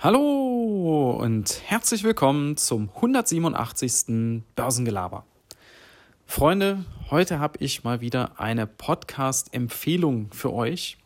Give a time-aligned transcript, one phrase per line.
[0.00, 4.44] Hallo und herzlich willkommen zum 187.
[4.54, 5.24] Börsengelaber.
[6.24, 10.98] Freunde, heute habe ich mal wieder eine Podcast-Empfehlung für euch,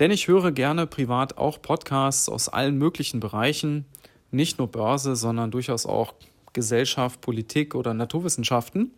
[0.00, 3.84] denn ich höre gerne privat auch Podcasts aus allen möglichen Bereichen,
[4.32, 6.12] nicht nur Börse, sondern durchaus auch
[6.52, 8.90] Gesellschaft, Politik oder Naturwissenschaften.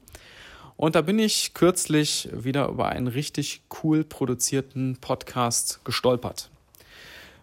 [0.79, 6.51] Und da bin ich kürzlich wieder über einen richtig cool produzierten Podcast gestolpert.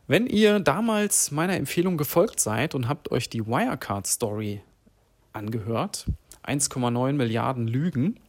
[0.07, 4.61] Wenn ihr damals meiner Empfehlung gefolgt seid und habt euch die Wirecard Story
[5.33, 6.05] angehört,
[6.45, 8.19] 1,9 Milliarden Lügen,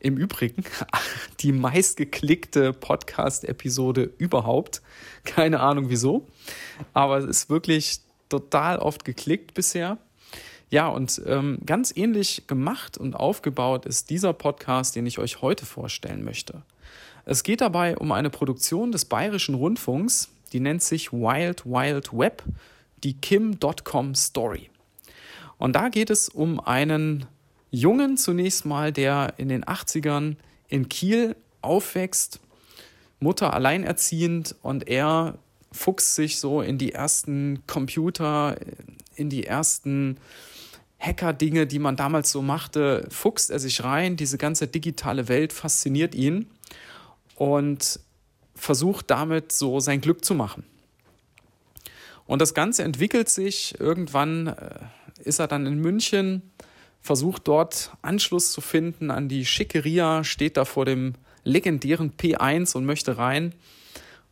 [0.00, 0.64] im Übrigen
[1.40, 4.80] die meistgeklickte Podcast-Episode überhaupt.
[5.24, 6.26] Keine Ahnung wieso,
[6.94, 8.00] aber es ist wirklich
[8.30, 9.98] total oft geklickt bisher.
[10.70, 15.66] Ja, und ähm, ganz ähnlich gemacht und aufgebaut ist dieser Podcast, den ich euch heute
[15.66, 16.62] vorstellen möchte.
[17.26, 22.42] Es geht dabei um eine Produktion des Bayerischen Rundfunks, die nennt sich Wild Wild Web,
[23.02, 24.70] die Kim.com Story.
[25.58, 27.26] Und da geht es um einen
[27.70, 30.36] Jungen zunächst mal, der in den 80ern
[30.68, 32.40] in Kiel aufwächst,
[33.18, 35.38] Mutter alleinerziehend und er
[35.72, 38.56] fuchst sich so in die ersten Computer,
[39.14, 40.18] in die ersten
[40.98, 44.16] Hacker-Dinge, die man damals so machte, fuchst er sich rein.
[44.16, 46.46] Diese ganze digitale Welt fasziniert ihn.
[47.34, 48.00] Und
[48.66, 50.64] versucht damit so sein Glück zu machen.
[52.26, 53.78] Und das Ganze entwickelt sich.
[53.78, 54.80] Irgendwann äh,
[55.22, 56.42] ist er dann in München,
[57.00, 62.84] versucht dort Anschluss zu finden an die Schickeria, steht da vor dem legendären P1 und
[62.84, 63.54] möchte rein.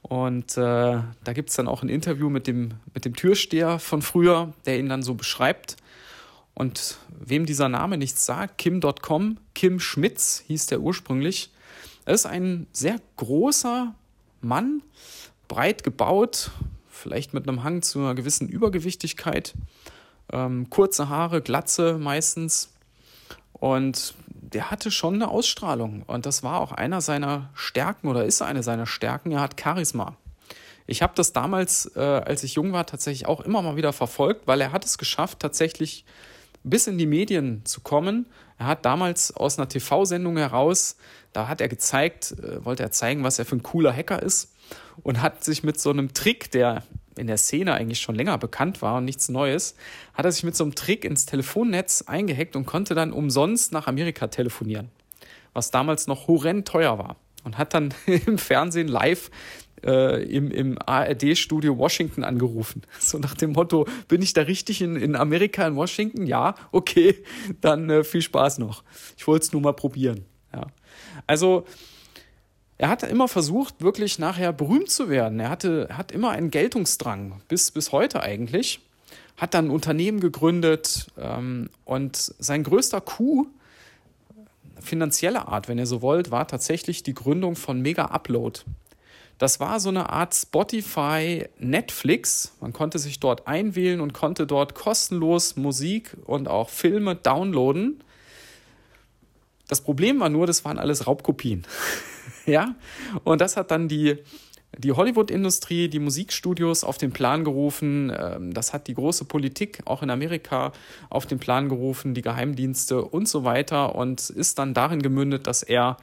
[0.02, 4.02] Und äh, da gibt es dann auch ein Interview mit dem, mit dem Türsteher von
[4.02, 5.76] früher, der ihn dann so beschreibt.
[6.54, 11.52] Und wem dieser Name nichts sagt, Kim.com, Kim Schmitz hieß der ursprünglich.
[12.04, 13.94] Er ist ein sehr großer,
[14.44, 14.82] Mann,
[15.48, 16.50] breit gebaut,
[16.88, 19.54] vielleicht mit einem Hang zu einer gewissen Übergewichtigkeit,
[20.32, 22.70] ähm, kurze Haare, Glatze meistens.
[23.52, 26.02] Und der hatte schon eine Ausstrahlung.
[26.06, 29.32] Und das war auch einer seiner Stärken oder ist eine seiner Stärken.
[29.32, 30.16] Er hat Charisma.
[30.86, 34.46] Ich habe das damals, äh, als ich jung war, tatsächlich auch immer mal wieder verfolgt,
[34.46, 36.04] weil er hat es geschafft, tatsächlich
[36.64, 38.26] bis in die Medien zu kommen.
[38.58, 40.96] Er hat damals aus einer TV-Sendung heraus,
[41.32, 44.52] da hat er gezeigt, äh, wollte er zeigen, was er für ein cooler Hacker ist
[45.02, 46.82] und hat sich mit so einem Trick, der
[47.16, 49.76] in der Szene eigentlich schon länger bekannt war und nichts Neues,
[50.14, 53.86] hat er sich mit so einem Trick ins Telefonnetz eingehackt und konnte dann umsonst nach
[53.86, 54.90] Amerika telefonieren,
[55.52, 57.94] was damals noch horrend teuer war und hat dann
[58.26, 59.30] im Fernsehen live
[59.84, 62.82] äh, im, im ARD-Studio Washington angerufen.
[62.98, 66.26] So nach dem Motto, bin ich da richtig in, in Amerika, in Washington?
[66.26, 67.22] Ja, okay,
[67.60, 68.82] dann äh, viel Spaß noch.
[69.16, 70.24] Ich wollte es nur mal probieren.
[70.52, 70.66] Ja.
[71.26, 71.64] Also,
[72.76, 75.38] er hat immer versucht, wirklich nachher berühmt zu werden.
[75.38, 78.80] Er hatte, hat immer einen Geltungsdrang, bis, bis heute eigentlich.
[79.36, 83.48] Hat dann ein Unternehmen gegründet ähm, und sein größter Coup,
[84.84, 88.60] finanzielle Art, wenn ihr so wollt, war tatsächlich die Gründung von Mega Upload.
[89.38, 92.52] Das war so eine Art Spotify Netflix.
[92.60, 98.04] Man konnte sich dort einwählen und konnte dort kostenlos Musik und auch Filme downloaden.
[99.68, 101.66] Das Problem war nur, das waren alles Raubkopien.
[102.46, 102.76] ja,
[103.24, 104.18] und das hat dann die,
[104.78, 108.12] die Hollywood-Industrie, die Musikstudios auf den Plan gerufen.
[108.16, 110.72] Ähm, das hat die große Politik auch in Amerika
[111.10, 113.94] auf den Plan gerufen, die Geheimdienste und so weiter.
[113.94, 115.96] Und ist dann darin gemündet, dass er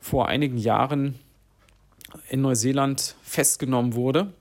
[0.00, 1.18] vor einigen Jahren
[2.28, 4.32] in Neuseeland festgenommen wurde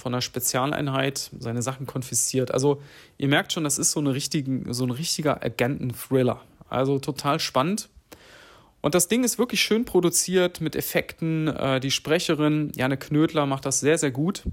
[0.00, 2.52] von einer Spezialeinheit, seine Sachen konfisziert.
[2.52, 2.82] Also
[3.18, 6.40] ihr merkt schon, das ist so, eine richtigen, so ein richtiger Agenten-Thriller.
[6.68, 7.88] Also total spannend.
[8.82, 11.48] Und das Ding ist wirklich schön produziert mit Effekten.
[11.48, 14.44] Äh, die Sprecherin Janne Knödler macht das sehr, sehr gut.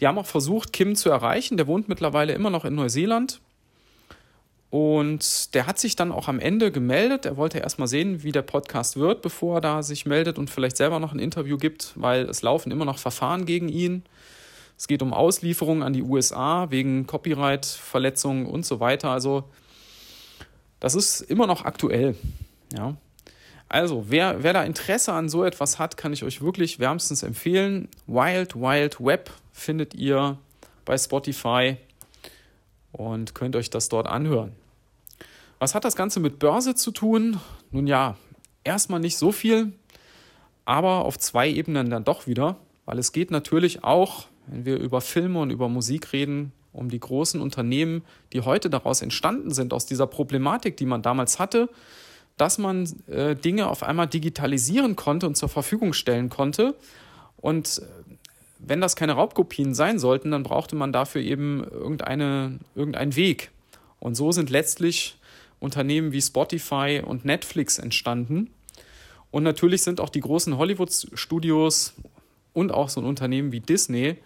[0.00, 1.56] Die haben auch versucht, Kim zu erreichen.
[1.56, 3.40] Der wohnt mittlerweile immer noch in Neuseeland.
[4.70, 7.26] Und der hat sich dann auch am Ende gemeldet.
[7.26, 10.76] Er wollte erstmal sehen, wie der Podcast wird, bevor er da sich meldet und vielleicht
[10.76, 14.02] selber noch ein Interview gibt, weil es laufen immer noch Verfahren gegen ihn.
[14.76, 19.10] Es geht um Auslieferungen an die USA wegen Copyright-Verletzungen und so weiter.
[19.10, 19.44] Also
[20.80, 22.16] das ist immer noch aktuell.
[22.76, 22.96] Ja.
[23.74, 27.88] Also, wer, wer da Interesse an so etwas hat, kann ich euch wirklich wärmstens empfehlen.
[28.06, 30.38] Wild Wild Web findet ihr
[30.84, 31.76] bei Spotify
[32.92, 34.52] und könnt euch das dort anhören.
[35.58, 37.40] Was hat das Ganze mit Börse zu tun?
[37.72, 38.16] Nun ja,
[38.62, 39.72] erstmal nicht so viel,
[40.64, 42.54] aber auf zwei Ebenen dann doch wieder,
[42.84, 47.00] weil es geht natürlich auch, wenn wir über Filme und über Musik reden, um die
[47.00, 51.68] großen Unternehmen, die heute daraus entstanden sind, aus dieser Problematik, die man damals hatte,
[52.36, 56.74] dass man äh, Dinge auf einmal digitalisieren konnte und zur Verfügung stellen konnte.
[57.36, 58.14] Und äh,
[58.58, 63.50] wenn das keine Raubkopien sein sollten, dann brauchte man dafür eben irgendeine, irgendeinen Weg.
[64.00, 65.16] Und so sind letztlich
[65.60, 68.50] Unternehmen wie Spotify und Netflix entstanden.
[69.30, 71.94] Und natürlich sind auch die großen Hollywood-Studios
[72.52, 74.16] und auch so ein Unternehmen wie Disney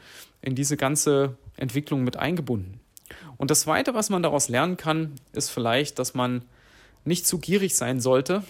[0.43, 2.81] in diese ganze Entwicklung mit eingebunden.
[3.37, 6.43] Und das Zweite, was man daraus lernen kann, ist vielleicht, dass man
[7.08, 8.44] nicht zu gierig sein sollte.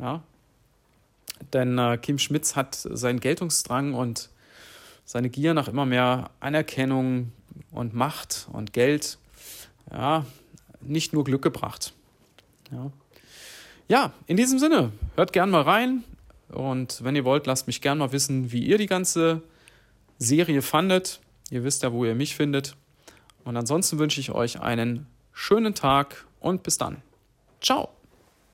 [0.00, 0.22] Ja?
[1.52, 4.30] Denn äh, Kim Schmitz hat seinen Geltungsdrang und
[5.04, 7.32] seine Gier nach immer mehr Anerkennung
[7.70, 9.18] und Macht und Geld
[9.90, 10.26] ja,
[10.80, 11.92] nicht nur Glück gebracht.
[12.70, 12.90] Ja.
[13.88, 16.04] ja, in diesem Sinne, hört gern mal rein
[16.48, 19.42] und wenn ihr wollt, lasst mich gern mal wissen, wie ihr die ganze
[20.18, 21.20] Serie fandet.
[21.50, 22.76] Ihr wisst ja, wo ihr mich findet.
[23.44, 27.02] Und ansonsten wünsche ich euch einen schönen Tag und bis dann.
[27.62, 27.97] Ciao.